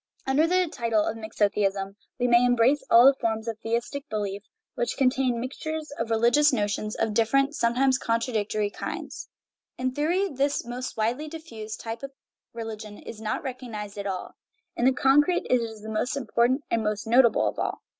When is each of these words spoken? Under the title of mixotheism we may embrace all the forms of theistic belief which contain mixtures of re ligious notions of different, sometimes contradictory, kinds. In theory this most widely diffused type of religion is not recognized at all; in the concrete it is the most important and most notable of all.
Under 0.25 0.47
the 0.47 0.67
title 0.67 1.05
of 1.05 1.15
mixotheism 1.15 1.95
we 2.17 2.27
may 2.27 2.43
embrace 2.43 2.83
all 2.89 3.05
the 3.05 3.13
forms 3.13 3.47
of 3.47 3.59
theistic 3.59 4.09
belief 4.09 4.41
which 4.73 4.97
contain 4.97 5.39
mixtures 5.39 5.91
of 5.99 6.09
re 6.09 6.17
ligious 6.17 6.51
notions 6.51 6.95
of 6.95 7.13
different, 7.13 7.53
sometimes 7.53 7.99
contradictory, 7.99 8.71
kinds. 8.71 9.29
In 9.77 9.91
theory 9.91 10.27
this 10.27 10.65
most 10.65 10.97
widely 10.97 11.27
diffused 11.27 11.81
type 11.81 12.01
of 12.01 12.13
religion 12.51 12.97
is 12.97 13.21
not 13.21 13.43
recognized 13.43 13.99
at 13.99 14.07
all; 14.07 14.33
in 14.75 14.85
the 14.85 14.91
concrete 14.91 15.45
it 15.51 15.61
is 15.61 15.83
the 15.83 15.87
most 15.87 16.17
important 16.17 16.63
and 16.71 16.81
most 16.83 17.05
notable 17.05 17.47
of 17.47 17.59
all. 17.59 17.83